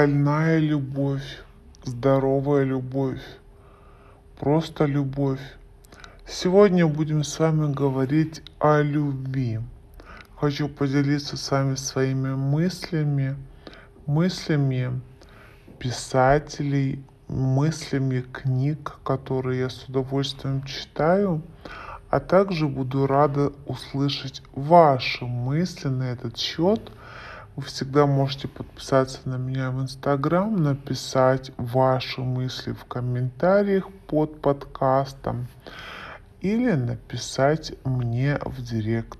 больная 0.00 0.58
любовь, 0.58 1.42
здоровая 1.84 2.64
любовь, 2.64 3.20
просто 4.38 4.86
любовь. 4.86 5.42
Сегодня 6.26 6.86
будем 6.86 7.22
с 7.22 7.38
вами 7.38 7.70
говорить 7.70 8.40
о 8.58 8.80
любви. 8.80 9.60
Хочу 10.36 10.70
поделиться 10.70 11.36
с 11.36 11.50
вами 11.50 11.74
своими 11.74 12.30
мыслями, 12.34 13.36
мыслями 14.06 15.02
писателей, 15.78 17.04
мыслями 17.28 18.24
книг, 18.32 19.00
которые 19.04 19.60
я 19.60 19.68
с 19.68 19.84
удовольствием 19.86 20.62
читаю, 20.62 21.42
а 22.08 22.20
также 22.20 22.68
буду 22.68 23.06
рада 23.06 23.52
услышать 23.66 24.42
ваши 24.54 25.26
мысли 25.26 25.88
на 25.88 26.04
этот 26.04 26.38
счет– 26.38 26.90
вы 27.56 27.62
всегда 27.62 28.06
можете 28.06 28.48
подписаться 28.48 29.20
на 29.24 29.36
меня 29.36 29.70
в 29.70 29.80
Инстаграм, 29.82 30.54
написать 30.56 31.52
ваши 31.56 32.20
мысли 32.20 32.72
в 32.72 32.84
комментариях 32.84 33.88
под 34.06 34.40
подкастом 34.40 35.46
или 36.40 36.72
написать 36.72 37.72
мне 37.84 38.38
в 38.44 38.62
директ. 38.62 39.18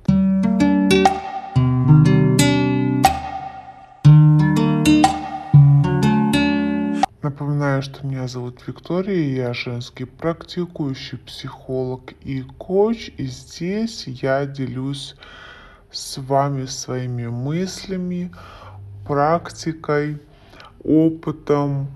Напоминаю, 7.22 7.82
что 7.82 8.06
меня 8.06 8.26
зовут 8.26 8.66
Виктория, 8.66 9.46
я 9.46 9.52
женский 9.52 10.04
практикующий 10.04 11.18
психолог 11.18 12.12
и 12.22 12.42
коуч, 12.42 13.10
и 13.18 13.26
здесь 13.26 14.06
я 14.06 14.46
делюсь 14.46 15.16
с 15.92 16.18
вами 16.18 16.66
своими 16.66 17.26
мыслями, 17.26 18.30
практикой, 19.06 20.20
опытом 20.84 21.88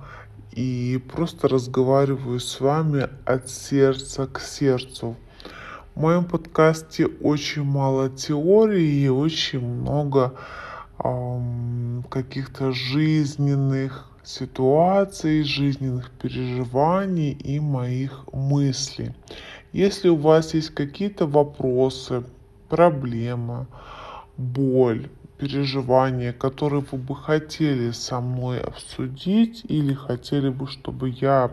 и 0.52 1.02
просто 1.12 1.48
разговариваю 1.48 2.40
с 2.40 2.60
вами 2.60 3.08
от 3.24 3.48
сердца 3.48 4.26
к 4.26 4.40
сердцу. 4.40 5.16
В 5.94 6.00
моем 6.00 6.24
подкасте 6.24 7.06
очень 7.06 7.62
мало 7.62 8.08
теории 8.10 9.04
и 9.04 9.08
очень 9.08 9.60
много 9.60 10.34
эм, 11.02 12.04
каких-то 12.10 12.72
жизненных 12.72 14.10
ситуаций, 14.24 15.42
жизненных 15.42 16.10
переживаний 16.10 17.32
и 17.32 17.60
моих 17.60 18.24
мыслей. 18.32 19.14
Если 19.72 20.08
у 20.08 20.16
вас 20.16 20.54
есть 20.54 20.70
какие-то 20.70 21.26
вопросы, 21.26 22.24
проблема, 22.68 23.66
боль, 24.36 25.08
переживания, 25.38 26.32
которые 26.32 26.84
вы 26.90 26.98
бы 26.98 27.16
хотели 27.16 27.90
со 27.90 28.20
мной 28.20 28.60
обсудить 28.60 29.64
или 29.68 29.94
хотели 29.94 30.48
бы, 30.48 30.66
чтобы 30.66 31.10
я 31.10 31.52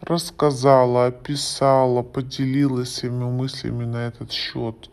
рассказала, 0.00 1.06
описала, 1.06 2.02
поделилась 2.02 2.94
своими 2.94 3.24
мыслями 3.24 3.84
на 3.84 4.06
этот 4.06 4.32
счет 4.32 4.90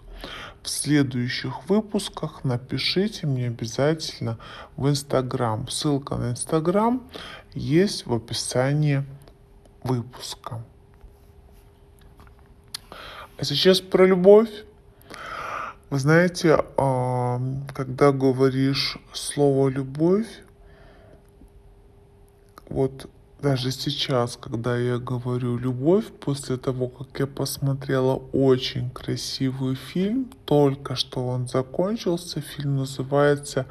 в 0.66 0.70
следующих 0.70 1.70
выпусках, 1.70 2.44
напишите 2.44 3.28
мне 3.28 3.48
обязательно 3.48 4.40
в 4.76 4.90
Инстаграм. 4.90 5.68
Ссылка 5.68 6.16
на 6.16 6.32
Инстаграм 6.32 7.08
есть 7.54 8.08
в 8.08 8.14
описании 8.14 9.04
выпуска. 9.84 10.64
А 13.38 13.44
сейчас 13.44 13.80
про 13.80 14.06
любовь. 14.08 14.50
Вы 15.92 16.00
знаете, 16.00 16.58
а, 16.78 17.40
когда 17.76 18.12
говоришь 18.12 18.98
слово 19.14 19.70
«любовь», 19.70 20.26
вот 22.68 23.08
даже 23.40 23.70
сейчас, 23.70 24.36
когда 24.36 24.76
я 24.76 24.98
говорю 24.98 25.60
«любовь», 25.60 26.06
после 26.20 26.58
того, 26.58 26.88
как 26.88 27.20
я 27.20 27.28
посмотрела 27.28 28.16
очень 28.34 28.90
красивый 28.90 29.76
фильм, 29.76 30.32
только 30.46 30.96
что 30.96 31.28
он 31.28 31.48
закончился, 31.48 32.42
фильм 32.42 32.78
называется 32.78 33.68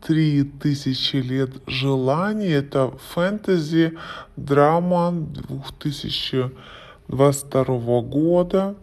«Три 0.00 0.44
тысячи 0.44 1.16
лет 1.16 1.50
желаний», 1.66 2.48
это 2.48 2.90
фэнтези, 3.12 3.98
драма 4.36 5.12
2022 5.12 8.00
года, 8.00 8.76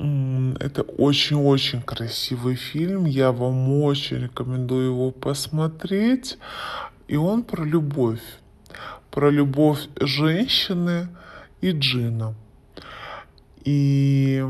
это 0.00 0.82
очень-очень 0.82 1.82
красивый 1.82 2.54
фильм. 2.54 3.04
Я 3.04 3.32
вам 3.32 3.82
очень 3.82 4.16
рекомендую 4.18 4.86
его 4.86 5.10
посмотреть. 5.10 6.38
И 7.06 7.16
он 7.16 7.42
про 7.42 7.64
любовь. 7.64 8.22
Про 9.10 9.30
любовь 9.30 9.88
женщины 10.00 11.08
и 11.60 11.72
джина. 11.72 12.34
И 13.64 14.42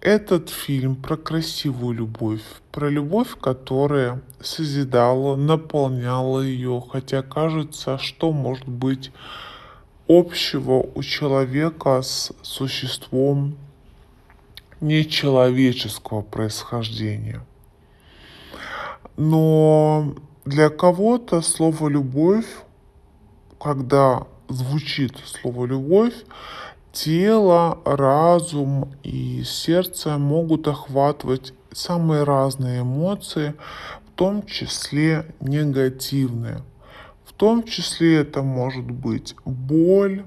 этот 0.00 0.50
фильм 0.50 0.96
про 0.96 1.16
красивую 1.16 1.94
любовь, 1.94 2.42
про 2.72 2.90
любовь, 2.90 3.36
которая 3.40 4.20
созидала, 4.40 5.36
наполняла 5.36 6.40
ее, 6.40 6.82
хотя 6.90 7.22
кажется, 7.22 7.96
что 7.98 8.32
может 8.32 8.66
быть 8.66 9.12
общего 10.08 10.84
у 10.94 11.02
человека 11.02 12.02
с 12.02 12.32
существом 12.42 13.56
нечеловеческого 14.80 16.22
происхождения. 16.22 17.40
Но 19.16 20.14
для 20.44 20.70
кого-то 20.70 21.40
слово 21.40 21.88
«любовь», 21.88 22.46
когда 23.60 24.26
звучит 24.48 25.16
слово 25.24 25.66
«любовь», 25.66 26.14
тело, 26.92 27.78
разум 27.84 28.92
и 29.02 29.42
сердце 29.44 30.18
могут 30.18 30.68
охватывать 30.68 31.52
самые 31.72 32.22
разные 32.22 32.82
эмоции, 32.82 33.54
в 34.06 34.16
том 34.16 34.46
числе 34.46 35.26
негативные. 35.40 36.60
В 37.24 37.32
том 37.32 37.64
числе 37.64 38.18
это 38.18 38.42
может 38.42 38.88
быть 38.90 39.34
боль, 39.44 40.24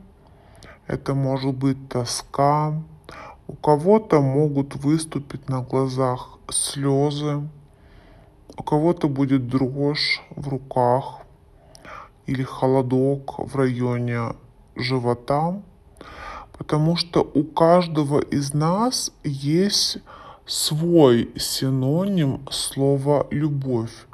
это 0.87 1.13
может 1.13 1.55
быть 1.55 1.89
тоска, 1.89 2.81
у 3.47 3.53
кого-то 3.53 4.21
могут 4.21 4.75
выступить 4.75 5.47
на 5.47 5.61
глазах 5.61 6.37
слезы, 6.49 7.41
у 8.57 8.63
кого-то 8.63 9.07
будет 9.07 9.47
дрожь 9.47 10.21
в 10.35 10.49
руках 10.49 11.21
или 12.25 12.43
холодок 12.43 13.39
в 13.39 13.55
районе 13.55 14.35
живота, 14.75 15.61
потому 16.57 16.97
что 16.97 17.21
у 17.21 17.43
каждого 17.43 18.19
из 18.19 18.53
нас 18.53 19.11
есть 19.23 19.99
свой 20.45 21.31
синоним 21.37 22.41
слова 22.51 23.27
«любовь». 23.31 24.07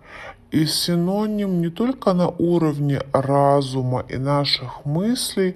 И 0.51 0.67
синоним 0.67 1.61
не 1.61 1.69
только 1.69 2.13
на 2.13 2.27
уровне 2.27 3.01
разума 3.11 4.05
и 4.07 4.17
наших 4.17 4.85
мыслей, 4.85 5.55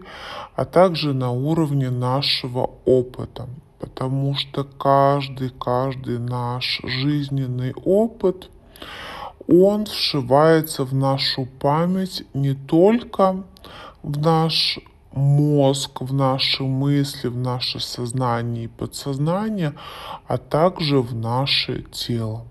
а 0.55 0.65
также 0.65 1.13
на 1.13 1.29
уровне 1.29 1.91
нашего 1.91 2.71
опыта 2.83 3.47
потому 3.79 4.35
что 4.35 4.63
каждый, 4.63 5.49
каждый 5.49 6.19
наш 6.19 6.81
жизненный 6.83 7.73
опыт, 7.73 8.49
он 9.47 9.85
вшивается 9.85 10.83
в 10.83 10.93
нашу 10.93 11.45
память 11.59 12.23
не 12.33 12.53
только 12.53 13.43
в 14.03 14.19
наш 14.19 14.79
мозг, 15.13 16.01
в 16.01 16.13
наши 16.13 16.63
мысли, 16.63 17.27
в 17.27 17.37
наше 17.37 17.79
сознание 17.79 18.65
и 18.65 18.67
подсознание, 18.67 19.73
а 20.27 20.37
также 20.37 21.01
в 21.01 21.15
наше 21.15 21.83
тело. 21.91 22.45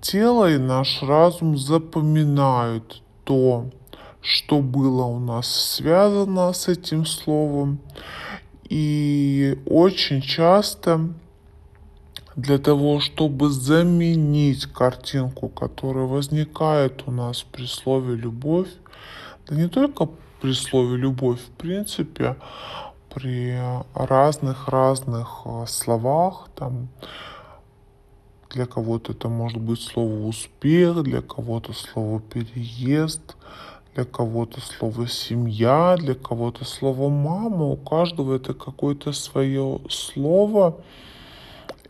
Тело 0.00 0.50
и 0.50 0.58
наш 0.58 1.02
разум 1.02 1.58
запоминают 1.58 3.02
то, 3.24 3.66
что 4.20 4.60
было 4.60 5.04
у 5.04 5.18
нас 5.18 5.46
связано 5.46 6.52
с 6.52 6.68
этим 6.68 7.04
словом, 7.06 7.80
и 8.70 9.58
очень 9.66 10.22
часто 10.22 11.08
для 12.36 12.58
того, 12.58 13.00
чтобы 13.00 13.50
заменить 13.50 14.66
картинку, 14.66 15.48
которая 15.48 16.06
возникает 16.06 17.02
у 17.06 17.10
нас 17.10 17.42
при 17.42 17.66
слове 17.66 18.14
«любовь», 18.14 18.68
да 19.48 19.56
не 19.56 19.68
только 19.68 20.08
при 20.40 20.52
слове 20.52 20.96
«любовь», 20.96 21.40
в 21.40 21.50
принципе, 21.58 22.36
при 23.12 23.58
разных-разных 23.92 25.42
э, 25.44 25.64
словах, 25.66 26.48
там, 26.54 26.88
для 28.50 28.66
кого-то 28.66 29.12
это 29.12 29.28
может 29.28 29.60
быть 29.60 29.80
слово 29.80 30.26
«успех», 30.26 31.02
для 31.02 31.22
кого-то 31.22 31.72
слово 31.72 32.20
«переезд», 32.20 33.36
для 33.94 34.04
кого-то 34.04 34.60
слово 34.60 35.08
семья, 35.08 35.96
для 35.98 36.14
кого-то 36.14 36.64
слово 36.64 37.08
мама, 37.08 37.66
у 37.66 37.76
каждого 37.76 38.36
это 38.36 38.54
какое-то 38.54 39.12
свое 39.12 39.80
слово. 39.88 40.76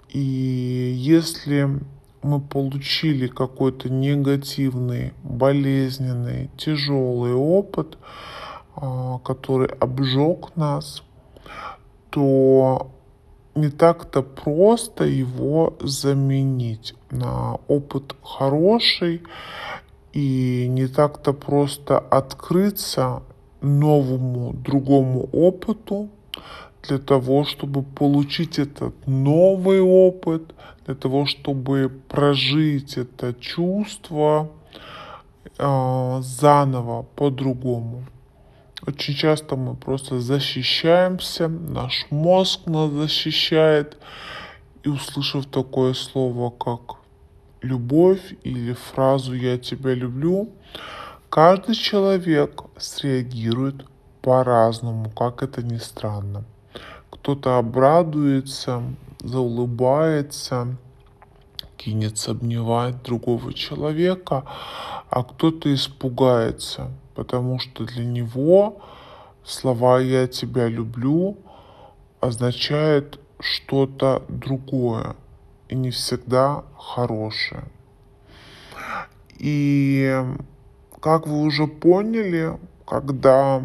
И 0.09 0.19
если 0.19 1.81
мы 2.23 2.41
получили 2.41 3.27
какой-то 3.27 3.91
негативный, 3.91 5.13
болезненный, 5.23 6.51
тяжелый 6.57 7.35
опыт, 7.35 7.99
а, 8.77 9.19
который 9.19 9.69
обжег 9.69 10.57
нас, 10.57 11.03
то 12.11 12.91
не 13.55 13.69
так-то 13.69 14.23
просто 14.23 15.05
его 15.05 15.77
заменить 15.81 16.95
на 17.11 17.57
опыт 17.69 18.17
хороший 18.23 19.23
и 20.13 20.67
не 20.69 20.87
так-то 20.89 21.33
просто 21.33 21.99
открыться 21.99 23.23
новому, 23.61 24.53
другому 24.53 25.29
опыту 25.33 26.09
для 26.83 26.99
того, 26.99 27.45
чтобы 27.45 27.83
получить 27.83 28.59
этот 28.59 28.95
новый 29.07 29.81
опыт, 29.81 30.55
для 30.87 30.95
того, 30.95 31.27
чтобы 31.27 31.91
прожить 32.09 32.97
это 32.97 33.35
чувство 33.35 34.51
э, 35.59 36.19
заново, 36.23 37.03
по-другому. 37.15 38.05
Очень 38.87 39.15
часто 39.15 39.57
мы 39.57 39.77
просто 39.77 40.21
защищаемся, 40.21 41.49
наш 41.49 42.07
мозг 42.11 42.67
нас 42.67 42.91
защищает, 42.91 43.99
и 44.83 44.89
услышав 44.89 45.45
такое 45.45 45.93
слово, 45.93 46.51
как 46.51 47.00
любовь 47.63 48.35
или 48.43 48.73
фразу 48.73 49.35
«я 49.35 49.59
тебя 49.59 49.95
люблю», 49.95 50.51
каждый 51.29 51.75
человек 51.75 52.63
среагирует 52.77 53.87
по-разному, 54.23 55.11
как 55.11 55.43
это 55.43 55.63
ни 55.63 55.79
странно. 55.79 56.45
Кто-то 57.11 57.59
обрадуется, 57.59 58.83
заулыбается, 59.21 60.77
кинется 61.77 62.33
обнимать 62.33 63.03
другого 63.03 63.53
человека, 63.53 64.45
а 65.09 65.25
кто-то 65.25 65.73
испугается, 65.73 66.91
потому 67.15 67.59
что 67.59 67.85
для 67.85 68.05
него 68.05 68.81
слова 69.45 70.01
«я 70.01 70.27
тебя 70.27 70.69
люблю» 70.69 71.37
означает 72.21 73.19
что-то 73.41 74.23
другое 74.29 75.17
и 75.71 75.77
не 75.77 75.91
всегда 75.91 76.65
хорошее. 76.77 77.63
И 79.39 80.23
как 81.01 81.27
вы 81.27 81.43
уже 81.43 81.67
поняли, 81.67 82.59
когда 82.85 83.63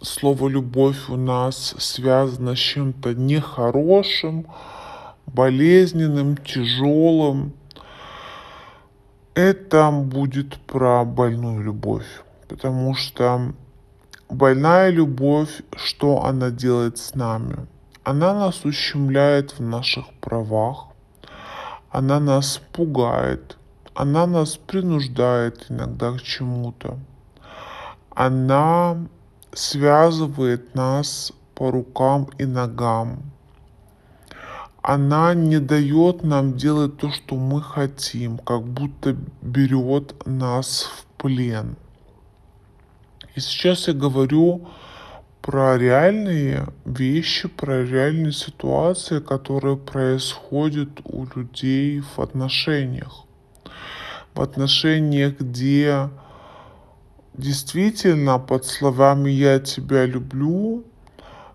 слово 0.00 0.48
любовь 0.48 1.08
у 1.08 1.16
нас 1.16 1.74
связано 1.78 2.54
с 2.54 2.58
чем-то 2.58 3.14
нехорошим, 3.14 4.46
болезненным, 5.26 6.36
тяжелым, 6.36 7.52
это 9.34 9.90
будет 9.90 10.58
про 10.60 11.04
больную 11.04 11.62
любовь. 11.62 12.22
Потому 12.48 12.94
что 12.94 13.52
больная 14.30 14.90
любовь, 14.90 15.62
что 15.76 16.24
она 16.24 16.50
делает 16.50 16.98
с 16.98 17.14
нами? 17.14 17.66
Она 18.10 18.32
нас 18.32 18.64
ущемляет 18.64 19.58
в 19.58 19.60
наших 19.60 20.06
правах, 20.14 20.86
она 21.90 22.18
нас 22.18 22.58
пугает, 22.72 23.58
она 23.92 24.26
нас 24.26 24.56
принуждает 24.56 25.66
иногда 25.68 26.12
к 26.12 26.22
чему-то. 26.22 26.98
Она 28.08 28.96
связывает 29.52 30.74
нас 30.74 31.34
по 31.54 31.70
рукам 31.70 32.30
и 32.38 32.46
ногам. 32.46 33.30
Она 34.80 35.34
не 35.34 35.58
дает 35.58 36.24
нам 36.24 36.56
делать 36.56 36.96
то, 36.96 37.10
что 37.10 37.36
мы 37.36 37.60
хотим, 37.60 38.38
как 38.38 38.62
будто 38.62 39.18
берет 39.42 40.26
нас 40.26 40.84
в 40.84 41.04
плен. 41.22 41.76
И 43.34 43.40
сейчас 43.40 43.86
я 43.86 43.92
говорю 43.92 44.66
про 45.48 45.78
реальные 45.78 46.66
вещи, 46.84 47.48
про 47.48 47.82
реальные 47.82 48.32
ситуации, 48.32 49.18
которые 49.18 49.78
происходят 49.78 50.90
у 51.04 51.24
людей 51.34 52.02
в 52.02 52.18
отношениях. 52.18 53.24
В 54.34 54.42
отношениях, 54.42 55.40
где 55.40 56.10
Действительно, 57.32 58.38
под 58.38 58.66
словами 58.66 59.30
«я 59.30 59.58
тебя 59.58 60.04
люблю» 60.04 60.84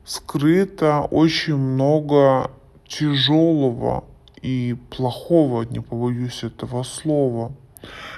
скрыто 0.06 1.02
очень 1.12 1.58
много 1.58 2.50
тяжелого 2.88 4.06
и 4.42 4.76
плохого, 4.90 5.64
не 5.64 5.82
побоюсь 5.82 6.44
этого 6.44 6.82
слова. 6.82 7.52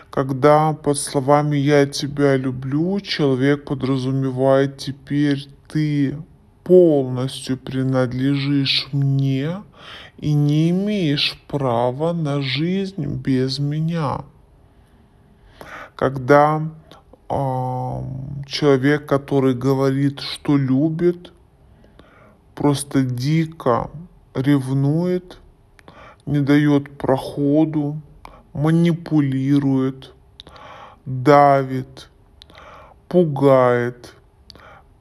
Когда 0.09 0.71
под 0.71 0.97
словами 0.97 1.57
«я 1.57 1.85
тебя 1.85 2.37
люблю» 2.37 3.01
человек 3.01 3.65
подразумевает 3.65 4.77
«теперь 4.77 5.49
ты 5.75 6.17
полностью 6.63 7.57
принадлежишь 7.57 8.87
мне 8.93 9.61
и 10.17 10.31
не 10.31 10.69
имеешь 10.69 11.37
права 11.49 12.13
на 12.13 12.41
жизнь 12.41 13.05
без 13.05 13.59
меня». 13.59 14.23
Когда 15.97 16.61
человек, 18.47 19.05
который 19.05 19.53
говорит, 19.53 20.21
что 20.21 20.55
любит, 20.55 21.33
просто 22.53 23.03
дико 23.03 23.89
ревнует, 24.33 25.39
не 26.25 26.39
дает 26.39 26.97
проходу, 26.97 27.99
манипулирует, 28.53 30.13
давит, 31.05 32.09
пугает, 33.09 34.13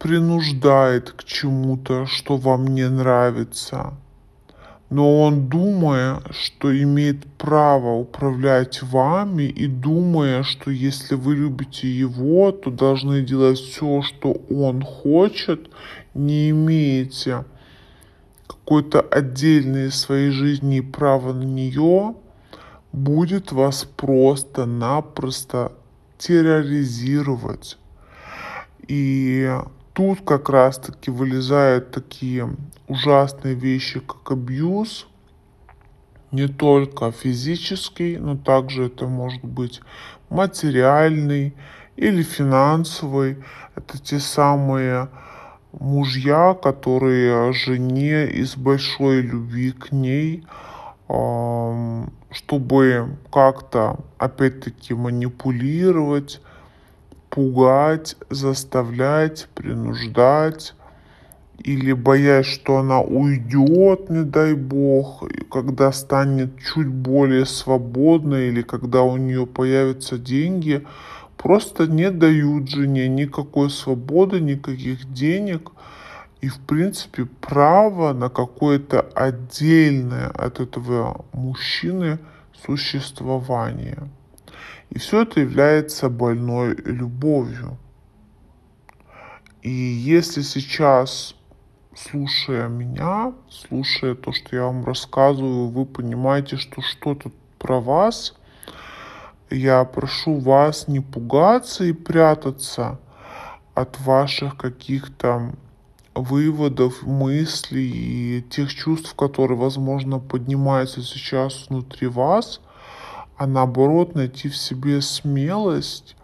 принуждает 0.04 1.12
к 1.12 1.24
чему-то, 1.24 2.04
что 2.04 2.36
вам 2.36 2.66
не 2.66 2.88
нравится– 2.88 3.94
но 4.94 5.22
он, 5.22 5.48
думая, 5.48 6.22
что 6.30 6.70
имеет 6.70 7.26
право 7.36 7.94
управлять 7.94 8.80
вами 8.82 9.42
и 9.42 9.66
думая, 9.66 10.42
что 10.44 10.70
если 10.70 11.16
вы 11.16 11.34
любите 11.34 11.88
его, 11.88 12.52
то 12.52 12.70
должны 12.70 13.22
делать 13.22 13.58
все, 13.58 14.02
что 14.02 14.36
он 14.50 14.82
хочет, 14.82 15.68
не 16.14 16.50
имеете 16.50 17.44
какой-то 18.46 19.00
отдельной 19.00 19.90
своей 19.90 20.30
жизни 20.30 20.76
и 20.76 20.82
права 20.82 21.32
на 21.32 21.42
нее, 21.42 22.14
будет 22.92 23.52
вас 23.52 23.84
просто-напросто 23.96 25.72
терроризировать. 26.18 27.78
И 28.86 29.50
тут 29.94 30.20
как 30.22 30.50
раз-таки 30.50 31.10
вылезают 31.10 31.92
такие 31.92 32.50
ужасные 32.88 33.54
вещи, 33.54 34.00
как 34.00 34.30
абьюз, 34.32 35.06
не 36.32 36.48
только 36.48 37.12
физический, 37.12 38.18
но 38.18 38.36
также 38.36 38.86
это 38.86 39.06
может 39.06 39.44
быть 39.44 39.80
материальный 40.28 41.54
или 41.96 42.22
финансовый. 42.22 43.38
Это 43.76 43.98
те 43.98 44.18
самые 44.18 45.08
мужья, 45.72 46.54
которые 46.54 47.52
жене 47.52 48.26
из 48.26 48.56
большой 48.56 49.22
любви 49.22 49.70
к 49.70 49.92
ней, 49.92 50.44
чтобы 52.30 53.16
как-то 53.32 54.00
опять-таки 54.18 54.92
манипулировать, 54.94 56.40
пугать, 57.34 58.14
заставлять, 58.30 59.48
принуждать, 59.56 60.74
или 61.58 61.92
боясь, 61.92 62.46
что 62.46 62.76
она 62.76 63.00
уйдет, 63.00 64.08
не 64.08 64.22
дай 64.22 64.54
бог, 64.54 65.24
когда 65.50 65.90
станет 65.90 66.50
чуть 66.60 66.86
более 66.86 67.44
свободной 67.44 68.48
или 68.48 68.62
когда 68.62 69.02
у 69.02 69.16
нее 69.16 69.46
появятся 69.46 70.16
деньги, 70.16 70.86
просто 71.36 71.88
не 71.88 72.12
дают 72.12 72.68
жене 72.68 73.08
никакой 73.08 73.68
свободы, 73.68 74.38
никаких 74.38 75.12
денег 75.12 75.72
и, 76.40 76.46
в 76.48 76.60
принципе, 76.60 77.24
право 77.40 78.12
на 78.12 78.28
какое-то 78.28 79.00
отдельное 79.00 80.28
от 80.28 80.60
этого 80.60 81.24
мужчины 81.32 82.20
существование. 82.64 83.98
И 84.94 84.98
все 84.98 85.22
это 85.22 85.40
является 85.40 86.08
больной 86.08 86.76
любовью. 86.76 87.78
И 89.60 89.70
если 89.70 90.42
сейчас, 90.42 91.34
слушая 91.96 92.68
меня, 92.68 93.32
слушая 93.50 94.14
то, 94.14 94.32
что 94.32 94.54
я 94.54 94.62
вам 94.66 94.84
рассказываю, 94.84 95.68
вы 95.68 95.84
понимаете, 95.84 96.56
что 96.56 96.80
что-то 96.80 97.32
про 97.58 97.80
вас, 97.80 98.36
я 99.50 99.84
прошу 99.84 100.38
вас 100.38 100.86
не 100.86 101.00
пугаться 101.00 101.82
и 101.84 101.92
прятаться 101.92 103.00
от 103.74 103.98
ваших 103.98 104.56
каких-то 104.56 105.54
выводов, 106.14 107.02
мыслей 107.02 108.38
и 108.38 108.42
тех 108.42 108.72
чувств, 108.72 109.12
которые, 109.16 109.58
возможно, 109.58 110.20
поднимаются 110.20 111.02
сейчас 111.02 111.66
внутри 111.68 112.06
вас, 112.06 112.60
а 113.36 113.46
наоборот 113.46 114.14
найти 114.14 114.48
в 114.48 114.56
себе 114.56 115.00
смелость, 115.00 116.16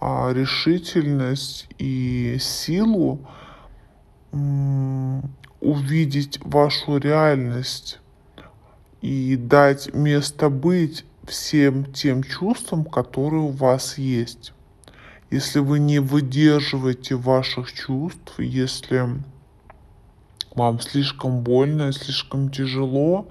а, 0.00 0.32
решительность 0.32 1.68
и 1.78 2.36
силу 2.40 3.20
увидеть 5.60 6.38
вашу 6.42 6.98
реальность 6.98 7.98
и 9.00 9.36
дать 9.36 9.94
место 9.94 10.50
быть 10.50 11.04
всем 11.26 11.84
тем 11.92 12.22
чувствам, 12.22 12.84
которые 12.84 13.42
у 13.42 13.50
вас 13.50 13.98
есть. 13.98 14.52
Если 15.30 15.58
вы 15.58 15.78
не 15.78 15.98
выдерживаете 15.98 17.14
ваших 17.14 17.72
чувств, 17.72 18.38
если 18.38 19.22
вам 20.54 20.80
слишком 20.80 21.40
больно, 21.40 21.92
слишком 21.92 22.50
тяжело, 22.50 23.28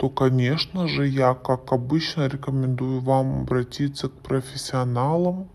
то, 0.00 0.08
конечно 0.08 0.88
же, 0.88 1.06
я, 1.06 1.34
как 1.34 1.74
обычно, 1.74 2.26
рекомендую 2.26 3.02
вам 3.02 3.42
обратиться 3.42 4.08
к 4.08 4.12
профессионалам. 4.12 5.50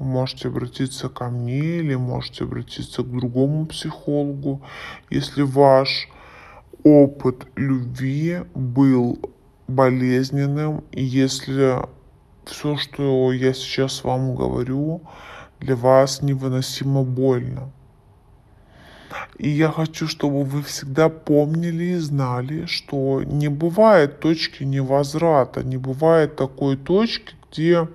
Вы 0.00 0.06
можете 0.06 0.48
обратиться 0.48 1.08
ко 1.08 1.28
мне 1.28 1.76
или 1.78 1.94
можете 1.94 2.42
обратиться 2.42 3.04
к 3.04 3.08
другому 3.08 3.66
психологу. 3.66 4.62
Если 5.10 5.42
ваш 5.42 6.08
опыт 6.82 7.46
любви 7.54 8.40
был 8.56 9.16
болезненным, 9.68 10.82
и 10.90 11.04
если 11.04 11.78
все, 12.46 12.76
что 12.76 13.32
я 13.32 13.54
сейчас 13.54 14.02
вам 14.02 14.34
говорю, 14.34 15.02
для 15.60 15.76
вас 15.76 16.20
невыносимо 16.20 17.04
больно. 17.04 17.70
И 19.38 19.48
я 19.48 19.70
хочу, 19.70 20.06
чтобы 20.06 20.44
вы 20.44 20.62
всегда 20.62 21.08
помнили 21.08 21.84
и 21.84 21.96
знали, 21.96 22.66
что 22.66 23.22
не 23.24 23.48
бывает 23.48 24.20
точки 24.20 24.62
невозврата, 24.62 25.64
не 25.64 25.76
бывает 25.76 26.36
такой 26.36 26.76
точки, 26.76 27.34
где 27.50 27.88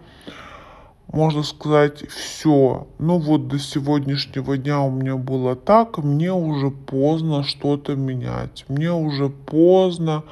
можно 1.12 1.41
сказать, 1.43 2.08
все, 2.10 2.88
ну 3.00 3.17
вот 3.17 3.48
до 3.48 3.58
сегодняшнего 3.58 4.58
дня 4.58 4.81
у 4.81 4.91
меня 4.91 5.15
было 5.15 5.55
так, 5.55 5.98
мне 5.98 6.31
уже 6.31 6.69
поздно 6.69 7.43
что-то 7.43 7.96
менять, 7.96 8.65
мне 8.67 8.91
уже 8.91 9.29
поздно 9.29 10.24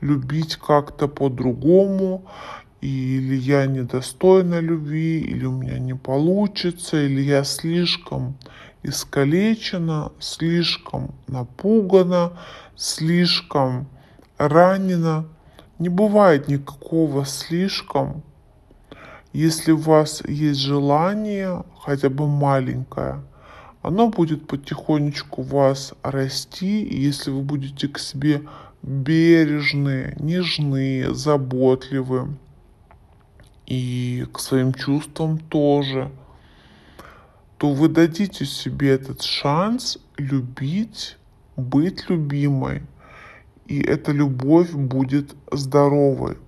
любить 0.00 0.56
как-то 0.56 1.08
по-другому, 1.08 2.26
или 2.82 3.36
я 3.36 3.66
недостойна 3.66 4.60
любви, 4.60 5.20
или 5.20 5.46
у 5.46 5.52
меня 5.52 5.78
не 5.78 5.94
получится, 5.94 7.00
или 7.00 7.22
я 7.22 7.44
слишком 7.44 8.36
искалечена, 8.82 10.12
слишком 10.18 11.14
напугана, 11.28 12.32
слишком 12.76 13.86
ранена. 14.38 15.26
Не 15.78 15.88
бывает 15.88 16.48
никакого 16.48 17.24
слишком. 17.24 18.22
Если 19.32 19.72
у 19.72 19.78
вас 19.78 20.22
есть 20.28 20.60
желание, 20.60 21.64
хотя 21.80 22.10
бы 22.10 22.28
маленькое, 22.28 23.22
оно 23.80 24.08
будет 24.08 24.46
потихонечку 24.46 25.42
вас 25.42 25.94
расти, 26.02 26.84
если 26.84 27.30
вы 27.30 27.42
будете 27.42 27.88
к 27.88 27.98
себе 27.98 28.42
бережны, 28.82 30.14
нежны, 30.20 31.14
заботливы, 31.14 32.36
и 33.66 34.26
к 34.32 34.38
своим 34.38 34.74
чувствам 34.74 35.38
тоже– 35.38 36.10
то 37.62 37.72
вы 37.72 37.88
дадите 37.88 38.44
себе 38.44 38.90
этот 38.90 39.22
шанс 39.22 39.96
любить, 40.16 41.16
быть 41.56 42.10
любимой. 42.10 42.82
И 43.66 43.80
эта 43.80 44.10
любовь 44.10 44.72
будет 44.72 45.36
здоровой. 45.52 46.38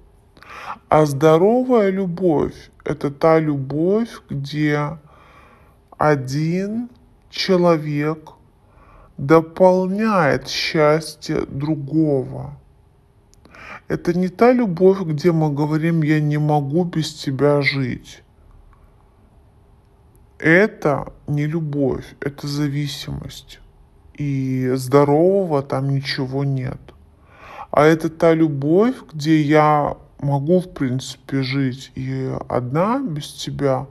А 0.88 1.06
здоровая 1.06 1.90
любовь– 1.90 2.56
это 2.84 3.12
та 3.12 3.38
любовь, 3.38 4.22
где 4.28 4.98
один 5.96 6.90
человек 7.30 8.32
дополняет 9.16 10.48
счастье 10.48 11.42
другого. 11.46 12.58
Это 13.86 14.18
не 14.18 14.26
та 14.26 14.50
любовь, 14.50 15.02
где 15.02 15.30
мы 15.30 15.54
говорим 15.54 16.02
«я 16.02 16.20
не 16.20 16.38
могу 16.38 16.82
без 16.82 17.14
тебя 17.14 17.62
жить». 17.62 18.23
Это 20.44 21.14
не 21.26 21.46
любовь, 21.46 22.04
это 22.20 22.46
зависимость. 22.46 23.60
И 24.12 24.72
здорового 24.74 25.62
там 25.62 25.88
ничего 25.88 26.44
нет. 26.44 26.78
А 27.70 27.84
это 27.86 28.10
та 28.10 28.34
любовь, 28.34 28.94
где 29.10 29.40
я 29.40 29.96
могу, 30.18 30.60
в 30.60 30.68
принципе, 30.74 31.40
жить 31.40 31.92
и 31.94 32.30
одна 32.46 32.98
без 32.98 33.32
тебя, 33.32 33.86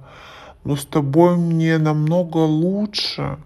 но 0.63 0.75
с 0.75 0.85
тобой 0.85 1.37
мне 1.37 1.79
намного 1.79 2.37
лучше, 2.37 3.39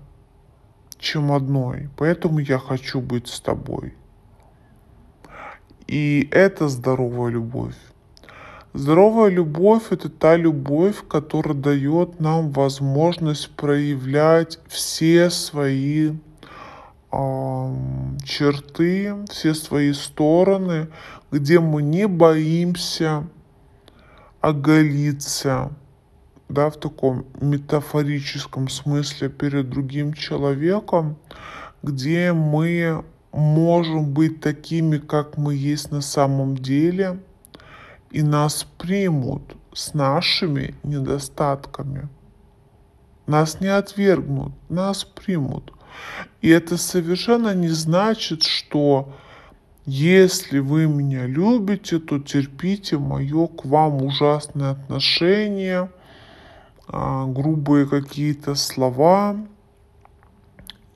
чем 1.00 1.32
одной. 1.32 1.90
Поэтому 1.96 2.40
я 2.40 2.60
хочу 2.60 3.00
быть 3.00 3.30
с 3.30 3.40
тобой. 3.40 3.94
И 5.88 6.28
это 6.30 6.68
здоровая 6.68 7.32
любовь. 7.32 7.78
Здоровая 8.77 9.31
любовь– 9.31 9.86
это 9.89 10.07
та 10.07 10.36
любовь, 10.36 10.98
которая 11.07 11.55
дает 11.55 12.19
нам 12.19 12.51
возможность 12.51 13.50
проявлять 13.55 14.60
все 14.67 15.31
свои 15.31 16.12
э, 17.12 17.75
черты, 18.24 19.15
все 19.31 19.55
свои 19.55 19.93
стороны, 19.93 20.89
где 21.31 21.60
мы 21.60 21.81
не 21.81 22.07
боимся 22.07 23.27
оголиться, 24.41 25.72
да, 26.48 26.69
в 26.69 26.77
таком 26.77 27.25
метафорическом 27.41 28.69
смысле 28.69 29.29
перед 29.29 29.72
другим 29.72 30.13
человеком, 30.13 31.17
где 31.81 32.31
мы 32.31 33.03
можем 33.31 34.13
быть 34.13 34.39
такими, 34.39 35.00
как 35.00 35.36
мы 35.36 35.55
есть 35.55 35.89
на 35.89 36.01
самом 36.01 36.55
деле– 36.55 37.17
и 38.12 38.22
нас 38.22 38.66
примут 38.78 39.56
с 39.74 39.94
нашими 39.94 40.76
недостатками. 40.84 42.10
Нас 43.26 43.60
не 43.60 43.68
отвергнут, 43.68 44.54
нас 44.70 45.04
примут. 45.04 45.74
И 46.42 46.50
это 46.50 46.78
совершенно 46.78 47.54
не 47.54 47.70
значит, 47.70 48.44
что 48.44 49.14
если 49.86 50.60
вы 50.60 50.88
меня 50.88 51.26
любите, 51.26 52.00
то 52.00 52.20
терпите 52.20 52.98
мое 52.98 53.48
к 53.48 53.66
вам 53.66 54.04
ужасное 54.04 54.72
отношение, 54.72 55.90
а, 56.88 57.26
грубые 57.26 57.88
какие-то 57.88 58.56
слова, 58.56 59.38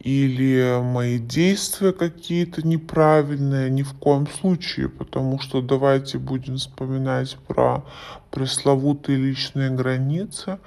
или 0.04 0.82
мои 0.82 1.20
действия 1.20 1.94
какие-то 1.94 2.66
неправильные, 2.68 3.70
ни 3.70 3.84
в 3.84 3.94
коем 3.94 4.28
случае, 4.28 4.90
потому 4.90 5.40
что 5.40 5.62
давайте 5.62 6.18
будем 6.18 6.56
вспоминать 6.56 7.38
про 7.48 7.86
пресловутые 8.32 9.20
личные 9.20 9.70
границы. 9.70 10.58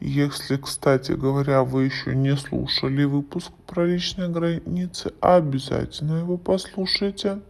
Если, 0.00 0.56
кстати 0.56 1.12
говоря, 1.12 1.62
вы 1.62 1.84
еще 1.84 2.16
не 2.16 2.36
слушали 2.36 3.04
выпуск 3.04 3.52
про 3.66 3.86
личные 3.86 4.28
границы, 4.28 5.12
обязательно 5.20 6.18
его 6.18 6.36
послушайте. 6.36 7.40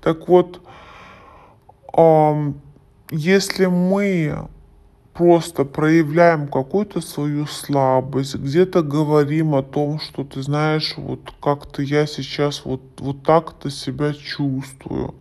Так 0.00 0.26
вот, 0.28 0.62
если 3.10 3.66
мы 3.66 4.48
просто 5.12 5.64
проявляем 5.64 6.48
какую-то 6.48 7.00
свою 7.00 7.46
слабость, 7.46 8.36
где-то 8.36 8.82
говорим 8.82 9.54
о 9.54 9.62
том, 9.62 10.00
что 10.00 10.24
ты 10.24 10.42
знаешь, 10.42 10.94
вот 10.96 11.32
как-то 11.42 11.82
я 11.82 12.06
сейчас 12.06 12.64
вот, 12.64 12.82
вот 12.98 13.22
так-то 13.22 13.70
себя 13.70 14.14
чувствую. 14.14 15.14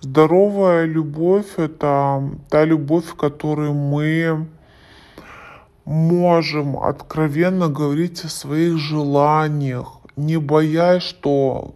Здоровая 0.00 0.84
любовь— 0.84 1.46
это 1.56 2.22
та 2.50 2.64
любовь, 2.64 3.16
которой 3.16 3.72
мы 3.72 4.46
можем 5.86 6.78
откровенно 6.78 7.68
говорить 7.68 8.24
о 8.24 8.28
своих 8.28 8.76
желаниях, 8.78 10.00
не 10.16 10.36
боясь, 10.36 11.02
что 11.02 11.74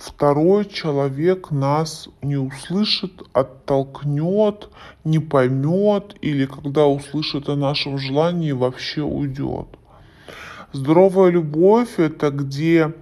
второй 0.00 0.64
человек 0.64 1.50
нас 1.50 2.08
не 2.22 2.36
услышит, 2.36 3.22
оттолкнет, 3.32 4.68
не 5.04 5.18
поймет 5.18 6.16
или 6.20 6.46
когда 6.46 6.86
услышит 6.86 7.48
о 7.48 7.56
нашем 7.56 7.98
желании 7.98 8.52
вообще 8.52 9.02
уйдет. 9.02 9.66
Здоровая 10.72 11.30
любовь 11.30 11.98
это 11.98 12.30
где 12.30 12.92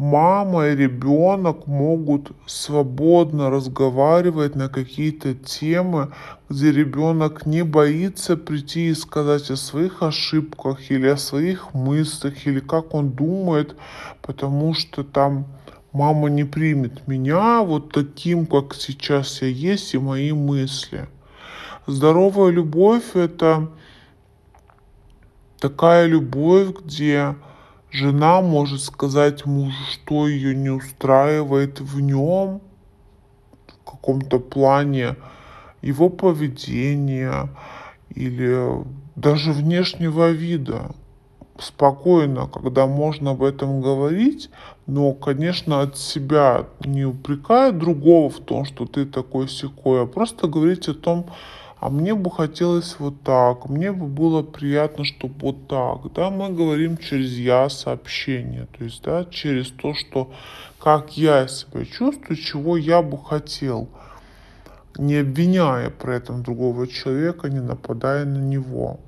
мама 0.00 0.68
и 0.68 0.76
ребенок 0.76 1.66
могут 1.66 2.32
свободно 2.46 3.50
разговаривать 3.50 4.54
на 4.54 4.70
какие-то 4.70 5.34
темы, 5.34 6.12
где 6.48 6.72
ребенок 6.72 7.44
не 7.44 7.62
боится 7.64 8.38
прийти 8.38 8.88
и 8.88 8.94
сказать 8.94 9.50
о 9.50 9.56
своих 9.56 10.02
ошибках 10.02 10.90
или 10.90 11.06
о 11.06 11.18
своих 11.18 11.74
мыслях, 11.74 12.46
или 12.46 12.60
как 12.60 12.94
он 12.94 13.10
думает, 13.10 13.76
потому 14.22 14.72
что 14.72 15.04
там 15.04 15.44
мама 15.92 16.28
не 16.28 16.44
примет 16.44 17.06
меня 17.06 17.62
вот 17.62 17.92
таким, 17.92 18.46
как 18.46 18.74
сейчас 18.74 19.42
я 19.42 19.48
есть, 19.48 19.94
и 19.94 19.98
мои 19.98 20.32
мысли. 20.32 21.08
Здоровая 21.86 22.50
любовь– 22.50 23.04
это 23.14 23.70
такая 25.58 26.06
любовь, 26.06 26.68
где 26.84 27.34
жена 27.90 28.40
может 28.40 28.82
сказать 28.82 29.46
мужу, 29.46 29.76
что 29.92 30.28
ее 30.28 30.54
не 30.54 30.70
устраивает 30.70 31.80
в 31.80 32.00
нем, 32.00 32.60
в 33.66 33.90
каком-то 33.90 34.38
плане 34.38 35.16
его 35.82 36.08
поведения 36.08 37.48
или 38.14 38.84
даже 39.16 39.52
внешнего 39.52 40.30
вида. 40.30 40.94
Спокойно, 41.58 42.46
когда 42.46 42.86
можно 42.86 43.32
об 43.32 43.42
этом 43.42 43.82
говорить, 43.82 44.50
но, 44.90 45.12
конечно, 45.12 45.82
от 45.82 45.96
себя 45.96 46.66
не 46.84 47.04
упрекая 47.04 47.70
другого 47.70 48.28
в 48.28 48.40
том, 48.40 48.64
что 48.64 48.86
ты 48.86 49.06
такой 49.06 49.48
секой, 49.48 50.02
а 50.02 50.06
просто 50.06 50.48
говорить 50.48 50.88
о 50.88 50.94
том, 50.94 51.26
а 51.78 51.90
мне 51.90 52.12
бы 52.16 52.28
хотелось 52.28 52.96
вот 52.98 53.22
так, 53.22 53.68
мне 53.68 53.92
бы 53.92 54.06
было 54.06 54.42
приятно, 54.42 55.04
чтобы 55.04 55.34
вот 55.40 55.68
так, 55.68 56.12
да, 56.12 56.30
мы 56.30 56.48
говорим 56.50 56.96
через 56.96 57.38
я 57.38 57.68
сообщение, 57.68 58.66
то 58.76 58.82
есть, 58.82 59.00
да, 59.04 59.24
через 59.30 59.68
то, 59.68 59.94
что 59.94 60.32
как 60.80 61.16
я 61.16 61.46
себя 61.46 61.84
чувствую, 61.84 62.36
чего 62.36 62.76
я 62.76 63.00
бы 63.00 63.16
хотел, 63.16 63.88
не 64.98 65.18
обвиняя 65.18 65.90
при 65.90 66.16
этом 66.16 66.42
другого 66.42 66.88
человека, 66.88 67.48
не 67.48 67.60
нападая 67.60 68.24
на 68.24 68.38
него. 68.38 68.98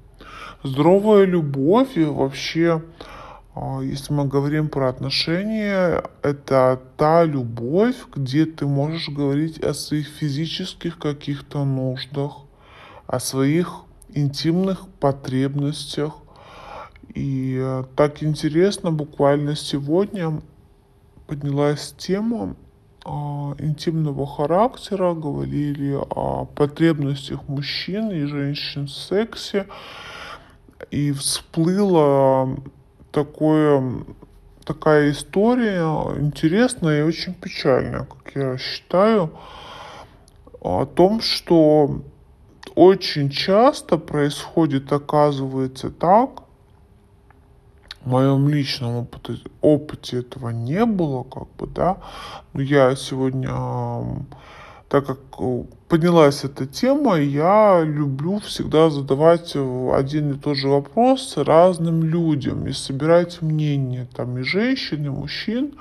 Здоровая 0.62 1.24
любовь 1.24 1.96
и 1.96 2.04
вообще, 2.04 2.82
если 3.54 4.14
мы 4.14 4.24
говорим 4.26 4.68
про 4.68 4.88
отношения, 4.88 6.02
это 6.22 6.80
та 6.96 7.24
любовь, 7.24 7.96
где 8.14 8.46
ты 8.46 8.66
можешь 8.66 9.10
говорить 9.10 9.62
о 9.62 9.74
своих 9.74 10.08
физических 10.08 10.98
каких-то 10.98 11.64
нуждах, 11.64 12.38
о 13.06 13.20
своих 13.20 13.82
интимных 14.14 14.88
потребностях. 15.00 16.14
И 17.14 17.58
э, 17.60 17.84
так 17.94 18.22
интересно, 18.22 18.90
буквально 18.90 19.54
сегодня 19.54 20.40
поднялась 21.26 21.94
тема 21.98 22.56
э, 23.04 23.10
интимного 23.10 24.26
характера, 24.26 25.12
говорили 25.12 25.98
о 26.08 26.46
потребностях 26.46 27.46
мужчин 27.48 28.10
и 28.10 28.24
женщин 28.24 28.86
в 28.86 28.92
сексе, 28.92 29.66
и 30.90 31.12
всплыла 31.12 32.56
такое, 33.12 34.04
такая 34.64 35.12
история 35.12 35.82
интересная 36.18 37.00
и 37.00 37.02
очень 37.02 37.34
печальная, 37.34 38.04
как 38.04 38.34
я 38.34 38.58
считаю, 38.58 39.30
о 40.60 40.86
том, 40.86 41.20
что 41.20 42.02
очень 42.74 43.30
часто 43.30 43.98
происходит, 43.98 44.92
оказывается, 44.92 45.90
так, 45.90 46.42
в 48.00 48.08
моем 48.08 48.48
личном 48.48 48.96
опыте, 48.96 49.38
опыте 49.60 50.18
этого 50.20 50.48
не 50.50 50.84
было, 50.86 51.22
как 51.22 51.48
бы, 51.56 51.66
да, 51.66 51.98
но 52.52 52.62
я 52.62 52.96
сегодня, 52.96 53.50
так 54.92 55.06
как 55.06 55.20
э, 55.38 55.64
поднялась 55.88 56.44
эта 56.44 56.66
тема, 56.66 57.18
я 57.18 57.80
люблю 57.82 58.40
всегда 58.40 58.90
задавать 58.90 59.56
один 59.56 60.32
и 60.32 60.38
тот 60.38 60.58
же 60.58 60.68
вопрос 60.68 61.38
разным 61.38 62.04
людям 62.04 62.66
и 62.66 62.72
собирать 62.72 63.40
мнения 63.40 64.06
там 64.14 64.36
и 64.36 64.42
женщин, 64.42 65.06
и 65.06 65.08
мужчин, 65.08 65.72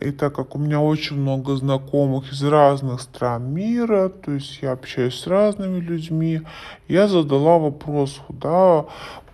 и 0.00 0.12
так 0.12 0.34
как 0.34 0.56
у 0.56 0.58
меня 0.58 0.80
очень 0.80 1.18
много 1.18 1.56
знакомых 1.56 2.32
из 2.32 2.42
разных 2.42 3.02
стран 3.02 3.52
мира, 3.52 4.08
то 4.08 4.32
есть 4.32 4.60
я 4.62 4.72
общаюсь 4.72 5.20
с 5.20 5.26
разными 5.26 5.78
людьми, 5.78 6.40
я 6.88 7.08
задала 7.08 7.58
вопрос, 7.58 8.22
да, 8.30 8.86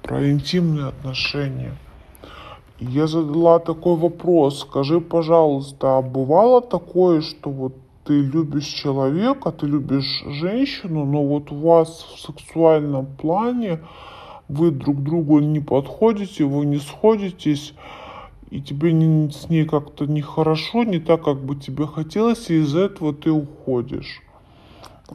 про 0.03 0.29
интимные 0.29 0.89
отношения. 0.89 1.77
Я 2.81 3.07
задала 3.07 3.61
такой 3.61 3.95
вопрос, 3.95 4.63
скажи, 4.63 5.01
пожалуйста, 5.01 5.99
а 5.99 6.03
бывало 6.03 6.61
такое, 6.61 7.21
что 7.21 7.49
вот 7.49 7.75
ты 8.05 8.21
любишь 8.21 8.67
человека, 8.67 9.53
ты 9.53 9.67
любишь 9.67 10.25
женщину, 10.27 11.05
но 11.05 11.25
вот 11.25 11.53
у 11.53 11.57
вас 11.57 12.07
в 12.15 12.21
сексуальном 12.21 13.07
плане 13.07 13.81
вы 14.49 14.71
друг 14.71 15.03
другу 15.03 15.39
не 15.39 15.61
подходите, 15.61 16.45
вы 16.45 16.67
не 16.67 16.79
сходитесь, 16.79 17.75
и 18.51 18.61
тебе 18.61 18.93
не, 18.93 19.31
с 19.31 19.49
ней 19.49 19.65
как-то 19.65 20.07
нехорошо, 20.07 20.85
не 20.85 20.99
так, 20.99 21.25
как 21.25 21.43
бы 21.43 21.57
тебе 21.57 21.87
хотелось, 21.87 22.51
и 22.51 22.61
из-за 22.61 22.81
этого 22.81 23.15
ты 23.15 23.31
уходишь. 23.31 24.21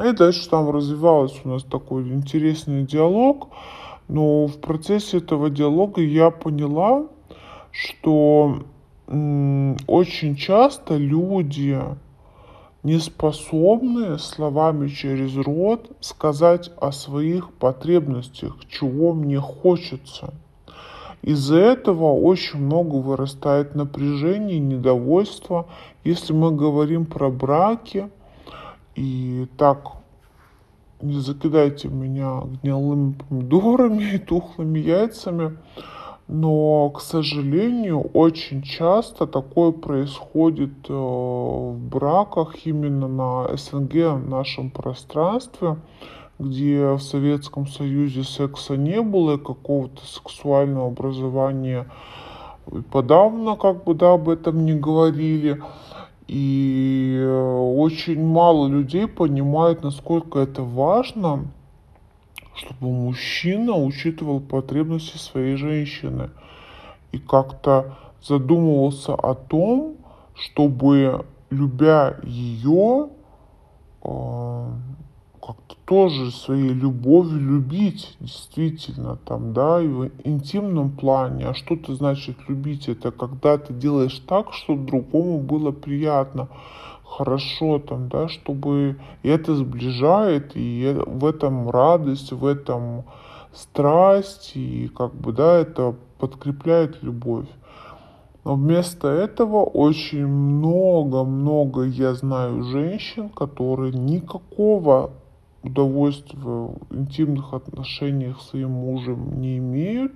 И 0.03 0.11
дальше 0.11 0.49
там 0.49 0.69
развивался 0.69 1.35
у 1.43 1.49
нас 1.49 1.63
такой 1.63 2.07
интересный 2.09 2.83
диалог, 2.83 3.49
но 4.07 4.47
в 4.47 4.57
процессе 4.59 5.17
этого 5.17 5.49
диалога 5.49 6.01
я 6.01 6.29
поняла, 6.31 7.07
что 7.71 8.63
очень 9.07 10.35
часто 10.35 10.97
люди 10.97 11.79
не 12.87 12.99
способны 12.99 14.17
словами 14.17 14.87
через 14.87 15.35
рот 15.35 15.91
сказать 15.99 16.71
о 16.79 16.91
своих 16.91 17.51
потребностях, 17.51 18.55
чего 18.69 19.13
мне 19.13 19.39
хочется– 19.39 20.33
из-за 21.27 21.57
этого 21.57 22.13
очень 22.13 22.59
много 22.59 22.95
вырастает 22.95 23.75
напряжение, 23.75 24.59
недовольство. 24.59 25.67
Если 26.05 26.31
мы 26.31 26.55
говорим 26.55 27.05
про 27.05 27.29
браки, 27.29 28.09
и 28.95 29.47
так 29.57 29.91
не 31.01 31.19
закидайте 31.19 31.89
меня 31.89 32.43
гнилыми 32.61 33.13
помидорами 33.13 34.13
и 34.13 34.17
тухлыми 34.19 34.79
яйцами, 34.79 35.57
но, 36.27 36.89
к 36.89 37.01
сожалению, 37.01 38.01
очень 38.13 38.61
часто 38.61 39.27
такое 39.27 39.71
происходит 39.71 40.89
э, 40.89 40.93
в 40.93 41.77
браках 41.77 42.65
именно 42.65 43.07
на 43.07 43.55
СНГ, 43.55 44.27
нашем 44.27 44.69
пространстве 44.69 45.77
где 46.39 46.93
в 46.93 46.99
Советском 46.99 47.67
Союзе 47.67 48.23
секса 48.23 48.77
не 48.77 49.01
было, 49.01 49.37
какого-то 49.37 50.05
сексуального 50.05 50.87
образования 50.87 51.87
подавно 52.91 53.55
как 53.55 53.83
бы 53.83 53.93
да, 53.93 54.13
об 54.13 54.29
этом 54.29 54.65
не 54.65 54.73
говорили. 54.73 55.61
И 56.27 57.17
э, 57.17 57.57
очень 57.77 58.21
мало 58.23 58.67
людей 58.67 59.07
понимают, 59.07 59.83
насколько 59.83 60.39
это 60.39 60.61
важно, 60.61 61.45
чтобы 62.57 62.91
мужчина 62.91 63.75
учитывал 63.75 64.39
потребности 64.39 65.17
своей 65.17 65.55
женщины 65.55 66.29
и 67.11 67.19
как-то 67.19 67.97
задумывался 68.21 69.13
о 69.13 69.35
том, 69.35 69.95
чтобы, 70.35 71.25
любя 71.49 72.17
ее, 72.23 73.09
э, 74.03 74.65
как-то 75.39 75.75
тоже 75.85 76.31
своей 76.31 76.73
любовью 76.73 77.39
любить, 77.39 78.17
действительно, 78.19 79.15
там, 79.15 79.53
да, 79.53 79.81
и 79.81 79.87
в 79.87 80.11
интимном 80.25 80.91
плане. 80.91 81.47
А 81.47 81.53
что 81.53 81.75
это 81.75 81.95
значит 81.95 82.37
любить? 82.49 82.89
Это 82.89 83.11
когда 83.11 83.57
ты 83.57 83.73
делаешь 83.73 84.19
так, 84.27 84.53
чтобы 84.53 84.85
другому 84.85 85.39
было 85.39 85.71
приятно, 85.71 86.49
хорошо, 87.07 87.79
там, 87.79 88.09
да, 88.09 88.27
чтобы 88.27 88.99
это 89.23 89.55
сближает, 89.55 90.51
и 90.55 90.95
в 91.05 91.25
этом 91.25 91.69
радость, 91.69 92.31
в 92.31 92.45
этом 92.45 93.05
страсть, 93.53 94.51
и 94.55 94.89
как 94.95 95.13
бы, 95.15 95.31
да, 95.31 95.57
это 95.57 95.95
подкрепляет 96.19 97.01
любовь. 97.01 97.47
Но 98.43 98.55
вместо 98.55 99.07
этого 99.07 99.63
очень 99.63 100.25
много-много 100.25 101.83
я 101.83 102.13
знаю 102.13 102.63
женщин, 102.63 103.29
которые 103.29 103.91
никакого 103.93 105.11
удовольствия 105.63 106.39
в 106.39 106.77
интимных 106.91 107.53
отношениях 107.53 108.39
с 108.39 108.49
своим 108.49 108.71
мужем 108.71 109.41
не 109.41 109.57
имеют. 109.57 110.13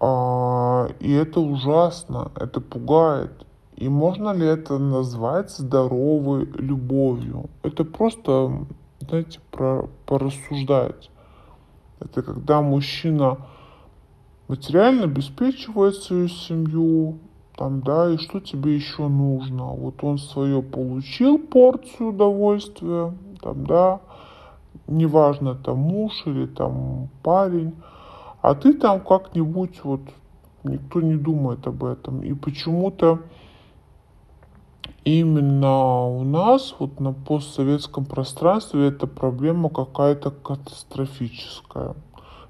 А, 0.00 0.88
и 1.00 1.12
это 1.12 1.40
ужасно, 1.40 2.30
это 2.36 2.60
пугает. 2.60 3.32
И 3.76 3.88
можно 3.88 4.32
ли 4.32 4.46
это 4.46 4.78
назвать 4.78 5.50
здоровой 5.50 6.44
любовью? 6.44 7.50
Это 7.62 7.84
просто, 7.84 8.66
знаете, 9.00 9.40
про, 9.50 9.88
порассуждать. 10.06 11.10
Это 12.00 12.22
когда 12.22 12.60
мужчина 12.60 13.38
материально 14.48 15.04
обеспечивает 15.04 15.96
свою 15.96 16.28
семью, 16.28 17.18
там, 17.56 17.80
да, 17.80 18.10
и 18.10 18.18
что 18.18 18.40
тебе 18.40 18.74
еще 18.74 19.08
нужно. 19.08 19.64
Вот 19.64 20.02
он 20.02 20.18
свое 20.18 20.62
получил 20.62 21.38
порцию 21.38 22.10
удовольствия, 22.10 23.14
там, 23.40 23.66
да, 23.66 24.00
неважно, 24.86 25.54
там 25.54 25.78
муж 25.78 26.12
или 26.26 26.46
там 26.46 27.08
парень, 27.22 27.74
а 28.40 28.54
ты 28.54 28.74
там 28.74 29.00
как-нибудь 29.00 29.80
вот, 29.84 30.00
никто 30.64 31.00
не 31.00 31.16
думает 31.16 31.66
об 31.66 31.84
этом. 31.84 32.22
И 32.22 32.34
почему-то 32.34 33.20
именно 35.04 36.06
у 36.06 36.24
нас, 36.24 36.74
вот 36.78 37.00
на 37.00 37.12
постсоветском 37.12 38.04
пространстве, 38.04 38.88
эта 38.88 39.06
проблема 39.06 39.68
какая-то 39.68 40.30
катастрофическая. 40.30 41.94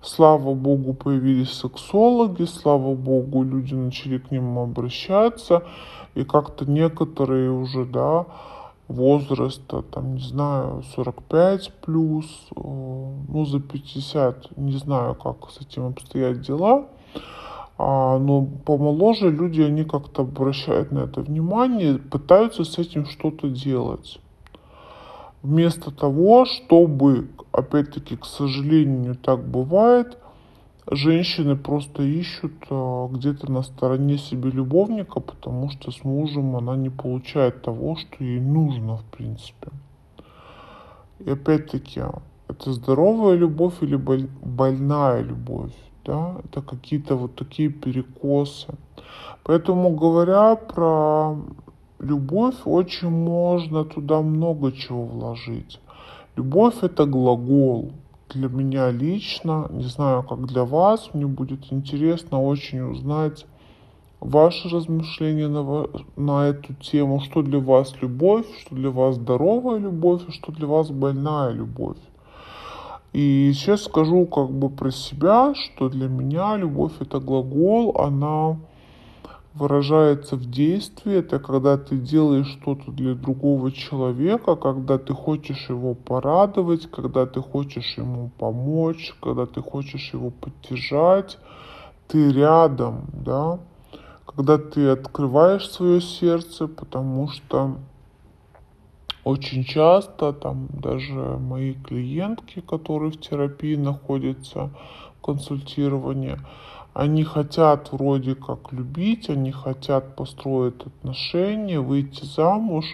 Слава 0.03 0.55
богу, 0.55 0.95
появились 0.95 1.53
сексологи, 1.53 2.45
слава 2.45 2.95
богу, 2.95 3.45
люди 3.45 3.75
начали 3.75 4.19
к 4.19 4.33
ним 4.33 4.59
обращаться, 4.59 5.63
и 6.15 6.25
как-то 6.25 6.69
некоторые 6.69 7.51
уже, 7.51 7.85
да, 7.85 8.27
возраста, 8.89 9.83
там, 9.83 10.17
не 10.17 10.21
знаю, 10.21 10.83
45 10.95 11.73
плюс, 11.83 12.27
э, 12.55 12.61
ну, 12.61 13.45
за 13.47 13.61
50, 13.61 14.57
не 14.57 14.73
знаю, 14.73 15.15
как 15.15 15.51
с 15.51 15.61
этим 15.61 15.87
обстоят 15.87 16.41
дела, 16.41 16.87
а, 17.79 18.19
но 18.19 18.47
помоложе 18.65 19.31
люди, 19.31 19.61
они 19.61 19.85
как-то 19.85 20.23
обращают 20.23 20.93
на 20.93 21.01
это 21.01 21.21
внимание, 21.21 21.99
пытаются 21.99 22.65
с 22.65 22.79
этим 22.79 23.07
что-то 23.07 23.49
делать. 23.49 24.21
Вместо 25.43 25.91
того, 25.91 26.45
чтобы, 26.45 27.31
опять-таки, 27.51 28.17
к 28.17 28.25
сожалению, 28.25 29.17
так 29.17 29.45
бывает, 29.45 30.19
женщины 30.89 31.57
просто 31.57 32.03
ищут 32.03 32.53
а, 32.71 33.09
где-то 33.09 33.51
на 33.51 33.63
стороне 33.63 34.19
себе 34.19 34.51
любовника, 34.51 35.21
потому 35.21 35.71
что 35.71 35.91
с 35.91 36.05
мужем 36.05 36.55
она 36.57 36.77
не 36.77 36.91
получает 36.91 37.63
того, 37.63 37.97
что 37.97 38.23
ей 38.23 38.41
нужно, 38.41 38.99
в 38.99 39.05
принципе. 39.05 39.71
И 41.19 41.31
опять-таки, 41.31 42.03
это 42.49 42.73
здоровая 42.73 43.37
любовь 43.37 43.75
или 43.81 43.97
больная 43.97 45.23
любовь, 45.23 45.75
да, 46.05 46.37
это 46.45 46.63
какие-то 46.63 47.17
вот 47.17 47.35
такие 47.35 47.69
перекосы. 47.69 48.75
Поэтому, 49.45 49.91
говоря 49.91 50.57
про 50.57 51.37
любовь, 51.99 52.57
очень 52.65 53.11
можно 53.11 53.85
туда 53.85 54.21
много 54.23 54.73
чего 54.73 55.05
вложить. 55.05 55.81
Любовь 56.37 56.83
это 56.83 57.05
глагол, 57.07 57.93
для 58.35 58.49
меня 58.49 58.91
лично, 58.91 59.69
не 59.71 59.85
знаю, 59.85 60.23
как 60.23 60.47
для 60.47 60.65
вас, 60.65 61.11
мне 61.13 61.27
будет 61.27 61.73
интересно 61.73 62.43
очень 62.43 62.81
узнать 62.81 63.47
ваши 64.21 64.69
размышления 64.69 65.49
на, 65.49 65.87
на 66.17 66.49
эту 66.49 66.75
тему, 66.75 67.21
что 67.21 67.43
для 67.43 67.59
вас 67.59 67.95
любовь, 68.01 68.47
что 68.61 68.75
для 68.75 68.91
вас 68.91 69.17
здоровая 69.17 69.79
любовь, 69.79 70.23
и 70.29 70.33
что 70.33 70.53
для 70.53 70.67
вас 70.67 70.91
больная 70.91 71.51
любовь. 71.51 71.99
И 73.13 73.53
сейчас 73.55 73.85
скажу 73.85 74.25
как 74.27 74.51
бы 74.51 74.71
про 74.71 74.91
себя, 74.91 75.55
что 75.55 75.91
для 75.91 76.09
меня 76.09 76.57
любовь 76.57 76.93
это 77.01 77.21
глагол, 77.21 77.99
она 77.99 78.59
выражается 79.55 80.37
в 80.37 80.51
действии, 80.51 81.19
это 81.19 81.39
когда 81.39 81.77
ты 81.77 81.99
делаешь 81.99 82.59
что-то 82.61 82.91
для 82.91 83.15
другого 83.15 83.71
человека, 83.71 84.57
когда 84.57 84.97
ты 84.97 85.13
хочешь 85.13 85.69
его 85.69 85.95
порадовать, 85.95 86.91
когда 86.91 87.27
ты 87.27 87.43
хочешь 87.43 87.99
ему 87.99 88.31
помочь, 88.39 89.15
когда 89.21 89.45
ты 89.45 89.61
хочешь 89.61 90.15
его 90.15 90.31
поддержать, 90.31 91.39
ты 92.09 92.33
рядом, 92.33 93.05
да, 93.13 93.59
когда 94.25 94.57
ты 94.57 94.89
открываешь 94.89 95.69
свое 95.71 96.01
сердце, 96.01 96.67
потому 96.67 97.29
что 97.29 97.77
очень 99.25 99.65
часто 99.65 100.33
там 100.33 100.69
даже 100.73 101.13
мои 101.13 101.75
клиентки, 101.75 102.61
которые 102.61 103.13
в 103.13 103.21
терапии 103.21 103.77
находятся, 103.77 104.71
в 105.19 105.25
консультировании, 105.25 106.39
они 106.93 107.25
хотят 107.25 107.93
вроде 107.93 108.35
как 108.35 108.73
любить, 108.73 109.31
они 109.31 109.53
хотят 109.53 110.17
построить 110.17 110.85
отношения, 110.85 111.81
выйти 111.81 112.25
замуж, 112.25 112.85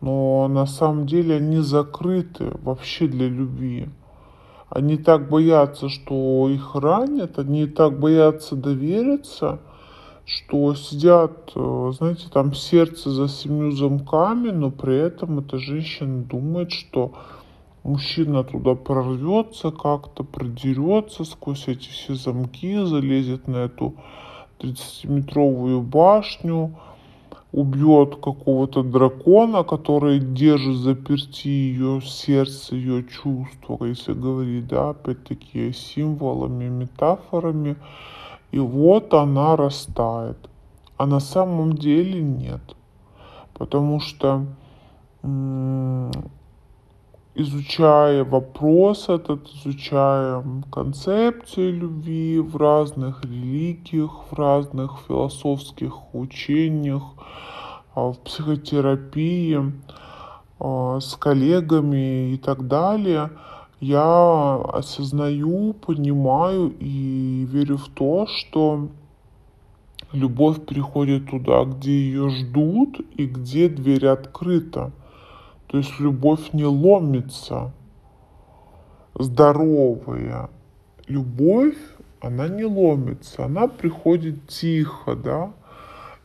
но 0.00 0.46
на 0.48 0.66
самом 0.66 1.06
деле 1.06 1.36
они 1.36 1.58
закрыты 1.58 2.52
вообще 2.62 3.08
для 3.08 3.28
любви. 3.28 3.88
Они 4.68 4.96
так 4.96 5.28
боятся, 5.28 5.88
что 5.88 6.48
их 6.48 6.74
ранят, 6.74 7.38
они 7.38 7.66
так 7.66 7.98
боятся 7.98 8.54
довериться, 8.54 9.60
что 10.26 10.74
сидят, 10.74 11.52
э, 11.54 11.92
знаете, 11.96 12.28
там 12.32 12.54
сердце 12.54 13.10
за 13.10 13.28
семью 13.28 13.72
замками, 13.72 14.50
но 14.50 14.70
при 14.70 14.96
этом 14.96 15.40
эта 15.40 15.58
женщина 15.58 16.22
думает, 16.22 16.72
что 16.72 17.12
мужчина 17.82 18.42
туда 18.42 18.74
прорвется 18.74 19.70
как-то, 19.70 20.24
продерется 20.24 21.24
сквозь 21.24 21.68
эти 21.68 21.88
все 21.88 22.14
замки, 22.14 22.76
залезет 22.84 23.48
на 23.48 23.58
эту 23.58 23.94
30-метровую 24.60 25.82
башню, 25.82 26.74
убьет 27.52 28.16
какого-то 28.16 28.82
дракона, 28.82 29.62
который 29.62 30.18
держит 30.18 30.76
заперти 30.76 31.48
ее 31.48 32.00
сердце, 32.02 32.74
ее 32.74 33.04
чувства, 33.04 33.84
если 33.84 34.14
говорить, 34.14 34.66
да, 34.66 34.90
опять-таки 34.90 35.72
символами, 35.72 36.68
метафорами. 36.68 37.76
И 38.54 38.58
вот 38.60 39.12
она 39.14 39.56
растает. 39.56 40.36
А 40.96 41.06
на 41.06 41.18
самом 41.18 41.72
деле 41.72 42.22
нет. 42.22 42.62
Потому 43.52 43.98
что 43.98 44.46
изучая 47.34 48.22
вопрос 48.22 49.08
этот, 49.08 49.48
изучая 49.48 50.44
концепции 50.70 51.72
любви 51.72 52.38
в 52.38 52.56
разных 52.56 53.24
религиях, 53.24 54.12
в 54.30 54.38
разных 54.38 55.00
философских 55.08 56.14
учениях, 56.14 57.02
а, 57.96 58.12
в 58.12 58.20
психотерапии, 58.20 59.72
а, 60.60 61.00
с 61.00 61.16
коллегами 61.16 62.34
и 62.34 62.36
так 62.36 62.68
далее, 62.68 63.30
я 63.84 64.56
осознаю, 64.72 65.74
понимаю 65.74 66.74
и 66.80 67.46
верю 67.50 67.76
в 67.76 67.88
то, 67.88 68.26
что 68.26 68.88
любовь 70.12 70.64
приходит 70.64 71.30
туда, 71.30 71.64
где 71.64 71.92
ее 71.92 72.30
ждут 72.30 73.00
и 73.16 73.26
где 73.26 73.68
дверь 73.68 74.06
открыта. 74.06 74.90
То 75.66 75.78
есть 75.78 76.00
любовь 76.00 76.52
не 76.52 76.64
ломится. 76.64 77.72
Здоровая 79.18 80.48
любовь, 81.06 81.76
она 82.20 82.48
не 82.48 82.64
ломится, 82.64 83.44
она 83.44 83.68
приходит 83.68 84.48
тихо, 84.48 85.14
да, 85.14 85.52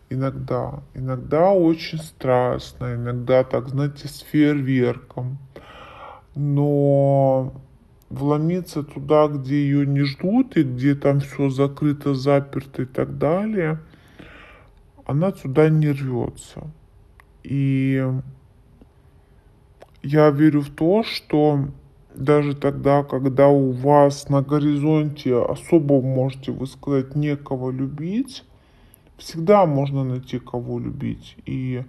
иногда. 0.10 0.82
Иногда 0.94 1.52
очень 1.52 2.00
страстно, 2.00 2.96
иногда, 2.96 3.44
так 3.44 3.70
знаете, 3.70 4.08
с 4.08 4.20
фейерверком. 4.20 5.38
Но 6.42 7.52
вломиться 8.10 8.84
туда, 8.84 9.28
где 9.28 9.56
ее 9.56 9.86
не 9.86 10.04
ждут, 10.04 10.56
и 10.56 10.64
где 10.64 10.96
там 10.96 11.20
все 11.20 11.50
закрыто, 11.50 12.14
заперто 12.14 12.84
и 12.84 12.86
так 12.86 13.18
далее, 13.18 13.80
она 15.06 15.32
туда 15.32 15.68
не 15.68 15.92
рвется. 15.92 16.72
И 17.44 18.02
я 20.02 20.30
верю 20.30 20.62
в 20.62 20.70
то, 20.70 21.04
что 21.04 21.66
даже 22.16 22.56
тогда, 22.56 23.04
когда 23.04 23.50
у 23.50 23.72
вас 23.72 24.30
на 24.30 24.42
горизонте 24.42 25.44
особо 25.44 26.02
можете 26.02 26.54
вы 26.54 26.68
сказать 26.68 27.16
некого 27.16 27.70
любить, 27.70 28.46
всегда 29.18 29.66
можно 29.66 30.06
найти 30.06 30.40
кого 30.40 30.80
любить. 30.80 31.36
И 31.46 31.84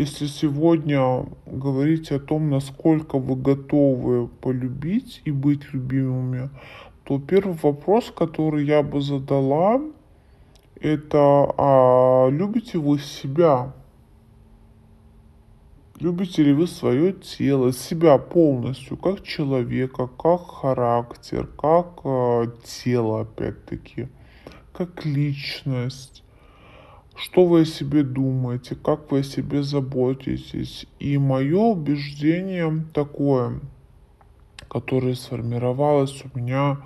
если 0.00 0.28
сегодня 0.28 1.26
говорить 1.44 2.10
о 2.10 2.18
том, 2.18 2.48
насколько 2.48 3.18
вы 3.18 3.36
готовы 3.36 4.28
полюбить 4.28 5.20
и 5.26 5.30
быть 5.30 5.74
любимыми, 5.74 6.48
то 7.04 7.18
первый 7.18 7.58
вопрос, 7.62 8.10
который 8.10 8.64
я 8.64 8.82
бы 8.82 9.02
задала, 9.02 9.78
это 10.80 11.52
а 11.58 12.30
любите 12.30 12.78
вы 12.78 12.98
себя? 12.98 13.74
Любите 15.98 16.44
ли 16.44 16.54
вы 16.54 16.66
свое 16.66 17.12
тело, 17.12 17.70
себя 17.70 18.16
полностью, 18.16 18.96
как 18.96 19.22
человека, 19.22 20.06
как 20.06 20.46
характер, 20.46 21.46
как 21.46 22.00
э, 22.04 22.46
тело, 22.64 23.20
опять-таки, 23.20 24.08
как 24.72 25.04
личность? 25.04 26.24
Что 27.22 27.44
вы 27.44 27.60
о 27.60 27.64
себе 27.66 28.02
думаете, 28.02 28.74
как 28.74 29.12
вы 29.12 29.18
о 29.18 29.22
себе 29.22 29.62
заботитесь? 29.62 30.86
И 30.98 31.18
мое 31.18 31.58
убеждение 31.58 32.82
такое, 32.94 33.60
которое 34.70 35.14
сформировалось 35.14 36.24
у 36.24 36.38
меня 36.38 36.78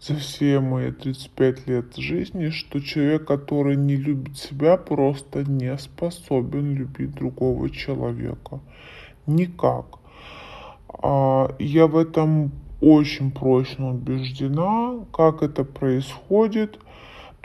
за 0.00 0.16
все 0.16 0.60
мои 0.60 0.92
35 0.92 1.66
лет 1.66 1.94
жизни, 1.94 2.48
что 2.48 2.80
человек, 2.80 3.26
который 3.26 3.76
не 3.76 3.96
любит 3.96 4.38
себя, 4.38 4.78
просто 4.78 5.44
не 5.44 5.76
способен 5.76 6.74
любить 6.74 7.14
другого 7.14 7.68
человека. 7.68 8.60
Никак. 9.26 9.98
А, 10.88 11.54
я 11.58 11.86
в 11.86 11.98
этом 11.98 12.50
очень 12.80 13.30
прочно 13.30 13.90
убеждена, 13.90 15.04
как 15.12 15.42
это 15.42 15.64
происходит. 15.64 16.78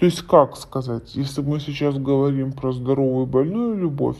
То 0.02 0.06
есть, 0.08 0.24
как 0.24 0.58
сказать, 0.58 1.14
если 1.14 1.42
мы 1.44 1.60
сейчас 1.60 1.96
говорим 1.96 2.54
про 2.54 2.72
здоровую 2.72 3.28
и 3.28 3.30
больную 3.30 3.78
любовь, 3.78 4.18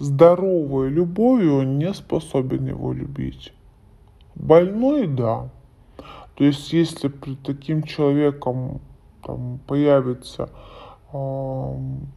здоровой 0.00 0.90
любовью 0.90 1.58
он 1.58 1.78
не 1.78 1.94
способен 1.94 2.66
его 2.66 2.92
любить. 2.92 3.52
Больной– 4.34 5.06
да. 5.06 5.48
То 6.34 6.42
есть, 6.42 6.72
если 6.72 7.06
при 7.06 7.36
таким 7.36 7.84
человеком 7.84 8.80
там, 9.24 9.60
появится 9.68 10.50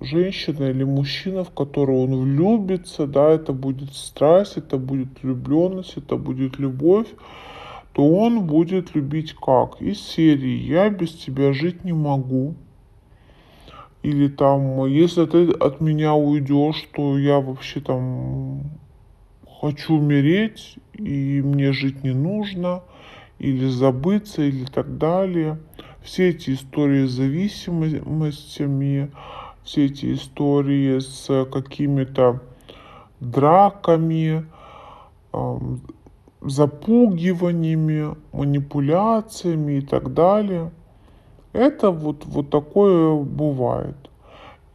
женщина 0.02 0.64
или 0.64 0.84
мужчина, 0.84 1.44
в 1.44 1.52
которого 1.52 2.06
он 2.06 2.24
влюбится, 2.24 3.06
да, 3.06 3.30
это 3.30 3.54
будет 3.54 3.94
страсть, 3.94 4.58
это 4.58 4.80
будет 4.80 5.22
влюбленность, 5.22 5.96
это 5.96 6.16
будет 6.16 6.58
любовь, 6.58 7.14
то 7.94 8.04
он 8.04 8.48
будет 8.48 8.96
любить 8.96 9.36
как? 9.36 9.80
Из 9.80 10.02
серии 10.02 10.58
«Я 10.58 10.90
без 10.90 11.12
тебя 11.12 11.54
жить 11.54 11.84
не 11.84 11.94
могу», 11.94 12.56
или 14.06 14.28
там, 14.28 14.86
если 14.86 15.26
ты 15.26 15.50
от 15.50 15.82
меня 15.82 16.14
уйдешь, 16.14 16.88
то 16.94 17.18
я 17.18 17.40
вообще 17.40 17.80
там 17.80 18.62
хочу 19.60 19.96
умереть, 19.96 20.78
и 20.94 21.42
мне 21.44 21.72
жить 21.72 22.04
не 22.04 22.14
нужно, 22.14 22.84
или 23.40 23.68
забыться, 23.68 24.44
или 24.44 24.66
так 24.66 25.00
далее. 25.00 25.58
Все 26.04 26.30
эти 26.30 26.52
истории 26.52 27.08
с 27.08 27.14
зависимостями, 27.14 29.10
все 29.64 29.86
эти 29.86 30.14
истории 30.14 31.00
с 31.00 31.46
какими-то 31.52 32.44
драками, 33.20 34.46
запугиваниями, 36.42 38.16
манипуляциями 38.34 39.80
и 39.80 39.82
так 39.82 40.14
далее. 40.14 40.70
Это 41.56 41.90
вот, 41.90 42.26
вот 42.26 42.50
такое 42.50 43.16
бывает. 43.16 43.96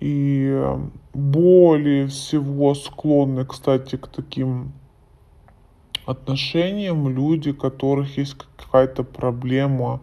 И 0.01 0.79
более 1.13 2.07
всего 2.07 2.75
склонны, 2.75 3.45
кстати, 3.45 3.97
к 3.97 4.09
таким 4.09 4.73
отношениям 6.07 7.07
люди, 7.11 7.51
у 7.51 7.55
которых 7.55 8.17
есть 8.17 8.35
какая-то 8.57 9.05
проблема 9.05 10.01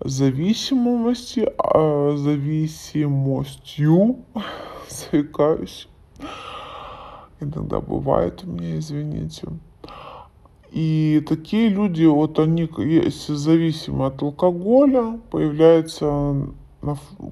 зависимости, 0.00 1.48
а, 1.56 2.16
зависимостью, 2.16 4.16
заикаюсь. 4.88 5.86
Иногда 7.38 7.80
бывает 7.80 8.42
у 8.42 8.48
меня, 8.48 8.76
извините. 8.76 9.46
И 10.76 11.24
такие 11.26 11.70
люди, 11.70 12.04
вот 12.04 12.38
они, 12.38 12.68
если 12.76 13.32
зависимы 13.32 14.08
от 14.08 14.22
алкоголя, 14.22 15.18
появляется 15.30 16.50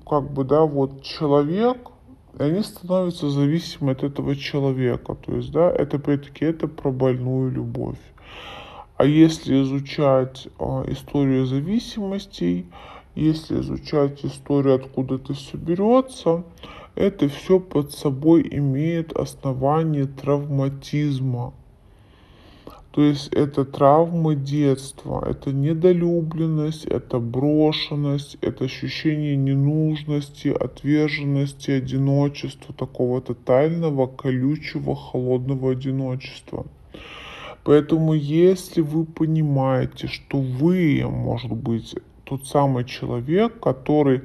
как 0.08 0.32
бы, 0.32 0.44
да, 0.44 0.62
вот 0.62 1.02
человек, 1.02 1.76
и 2.38 2.42
они 2.42 2.62
становятся 2.62 3.28
зависимы 3.28 3.92
от 3.92 4.02
этого 4.02 4.34
человека. 4.34 5.14
То 5.14 5.36
есть, 5.36 5.52
да, 5.52 5.70
это 5.70 5.98
опять-таки 5.98 6.46
это 6.46 6.68
про 6.68 6.90
больную 6.90 7.52
любовь. 7.52 7.98
А 8.96 9.04
если 9.04 9.62
изучать 9.62 10.48
э, 10.58 10.64
историю 10.88 11.44
зависимостей, 11.44 12.64
если 13.14 13.60
изучать 13.60 14.24
историю, 14.24 14.76
откуда 14.76 15.16
это 15.16 15.34
все 15.34 15.58
берется, 15.58 16.44
это 16.94 17.28
все 17.28 17.60
под 17.60 17.92
собой 17.92 18.48
имеет 18.50 19.12
основание 19.12 20.06
травматизма. 20.06 21.52
То 22.94 23.02
есть 23.02 23.26
это 23.32 23.64
травмы 23.64 24.36
детства, 24.36 25.26
это 25.28 25.52
недолюбленность, 25.52 26.84
это 26.84 27.18
брошенность, 27.18 28.38
это 28.40 28.66
ощущение 28.66 29.34
ненужности, 29.34 30.46
отверженности, 30.46 31.72
одиночества, 31.72 32.72
такого 32.72 33.20
тотального, 33.20 34.06
колючего, 34.06 34.94
холодного 34.94 35.72
одиночества. 35.72 36.66
Поэтому 37.64 38.14
если 38.14 38.80
вы 38.80 39.06
понимаете, 39.06 40.06
что 40.06 40.38
вы, 40.38 41.04
может 41.04 41.50
быть, 41.50 41.96
тот 42.22 42.46
самый 42.46 42.84
человек, 42.84 43.58
который 43.58 44.22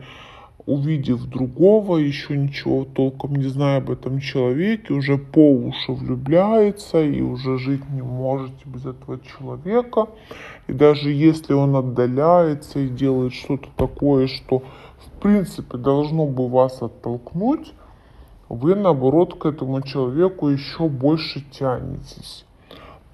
увидев 0.70 1.26
другого, 1.26 1.98
еще 1.98 2.38
ничего 2.38 2.86
толком 2.86 3.36
не 3.36 3.48
зная 3.48 3.80
об 3.80 3.90
этом 3.90 4.20
человеке, 4.20 4.94
уже 4.94 5.18
по 5.18 5.52
уши 5.52 5.92
влюбляется 5.92 7.02
и 7.04 7.22
уже 7.22 7.58
жить 7.58 7.90
не 7.90 8.04
можете 8.04 8.58
без 8.66 8.86
этого 8.86 9.20
человека. 9.20 10.08
И 10.68 10.74
даже 10.74 11.12
если 11.12 11.54
он 11.54 11.76
отдаляется 11.76 12.80
и 12.80 12.88
делает 12.88 13.34
что-то 13.34 13.68
такое, 13.76 14.28
что 14.28 14.60
в 14.60 15.22
принципе 15.22 15.78
должно 15.78 16.28
бы 16.28 16.48
вас 16.48 16.84
оттолкнуть, 16.84 17.74
вы 18.48 18.76
наоборот 18.76 19.40
к 19.40 19.48
этому 19.48 19.82
человеку 19.82 20.50
еще 20.50 20.88
больше 20.88 21.44
тянетесь, 21.50 22.46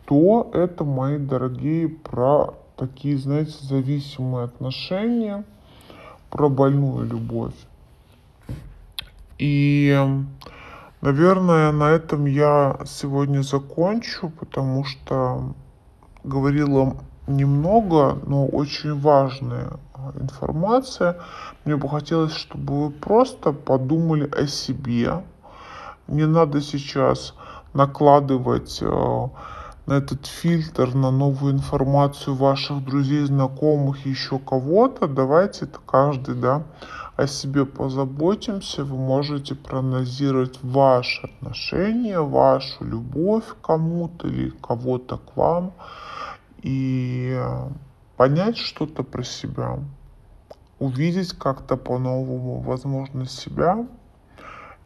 то 0.05 0.49
это, 0.53 0.83
мои 0.83 1.17
дорогие, 1.17 1.87
про 1.87 2.53
такие, 2.75 3.17
знаете, 3.17 3.55
зависимые 3.61 4.43
отношения– 4.43 5.45
про 6.35 6.49
больную 6.49 7.07
любовь. 7.07 7.53
И, 9.37 9.97
наверное, 10.99 11.71
на 11.71 11.91
этом 11.91 12.25
я 12.25 12.77
сегодня 12.85 13.41
закончу, 13.41 14.29
потому 14.37 14.83
что 14.83 15.53
говорила 16.25 16.97
немного, 17.25 18.19
но 18.27 18.47
очень 18.47 18.99
важная 18.99 19.79
информация. 20.19 21.21
Мне 21.63 21.77
бы 21.77 21.87
хотелось, 21.87 22.33
чтобы 22.33 22.87
вы 22.87 22.91
просто 22.91 23.53
подумали 23.53 24.29
о 24.29 24.45
себе. 24.45 25.23
Не 26.07 26.27
надо 26.27 26.59
сейчас 26.59 27.33
накладывать 27.73 28.79
э, 28.81 29.27
этот 29.87 30.25
фильтр, 30.25 30.95
на 30.95 31.11
новую 31.11 31.53
информацию 31.53 32.35
ваших 32.35 32.83
друзей, 32.83 33.25
знакомых, 33.25 34.05
еще 34.05 34.39
кого-то, 34.39 35.07
давайте 35.07 35.67
каждый, 35.85 36.35
да, 36.35 36.63
о 37.15 37.27
себе 37.27 37.65
позаботимся. 37.65 38.83
Вы 38.83 38.97
можете 38.97 39.53
проанализировать 39.53 40.59
ваши 40.63 41.27
отношения, 41.27 42.19
вашу 42.19 42.83
любовь 42.83 43.45
к 43.45 43.61
кому-то 43.61 44.27
или 44.27 44.49
кого-то 44.49 45.17
к 45.17 45.37
вам 45.37 45.73
и 46.63 47.39
понять 48.17 48.57
что-то 48.57 49.03
про 49.03 49.23
себя, 49.23 49.79
увидеть 50.79 51.33
как-то 51.33 51.77
по-новому, 51.77 52.59
возможно, 52.59 53.27
себя 53.27 53.85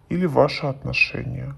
или 0.09 0.25
ваши 0.25 0.65
отношения. 0.67 1.55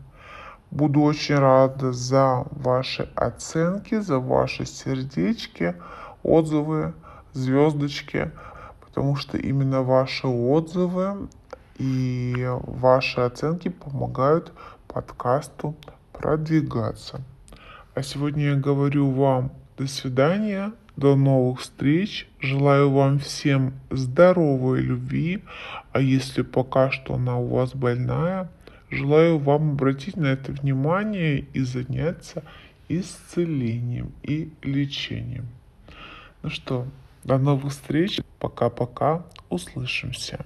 Буду 0.71 1.01
очень 1.01 1.35
рада 1.35 1.91
за 1.91 2.45
ваши 2.49 3.09
оценки, 3.15 3.99
за 3.99 4.19
ваши 4.19 4.65
сердечки, 4.65 5.75
отзывы, 6.23 6.93
звездочки, 7.33 8.31
потому 8.79 9.17
что 9.17 9.37
именно 9.37 9.81
ваши 9.81 10.27
отзывы 10.27 11.27
и 11.77 12.47
ваши 12.63 13.19
оценки 13.19 13.67
помогают 13.67 14.53
подкасту 14.87 15.75
продвигаться. 16.13 17.19
А 17.93 18.01
сегодня 18.01 18.51
я 18.51 18.55
говорю 18.55 19.11
вам 19.11 19.51
до 19.77 19.87
свидания, 19.87 20.71
до 20.95 21.17
новых 21.17 21.59
встреч. 21.59 22.29
Желаю 22.39 22.91
вам 22.91 23.19
всем 23.19 23.73
здоровой 23.89 24.79
любви, 24.79 25.43
а 25.91 25.99
если 25.99 26.43
пока 26.43 26.91
что 26.91 27.15
она 27.15 27.37
у 27.37 27.47
вас 27.47 27.75
больная– 27.75 28.49
Желаю 28.91 29.39
вам 29.39 29.71
обратить 29.71 30.17
на 30.17 30.27
это 30.27 30.51
внимание 30.51 31.45
и 31.53 31.61
заняться 31.61 32.43
исцелением 32.89 34.11
и 34.21 34.51
лечением. 34.61 35.47
Ну 36.43 36.49
что, 36.49 36.85
до 37.23 37.37
новых 37.37 37.71
встреч. 37.71 38.19
Пока-пока. 38.37 39.23
Услышимся. 39.49 40.45